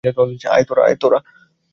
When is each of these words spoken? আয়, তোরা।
আয়, 0.49 0.95
তোরা। 0.95 1.19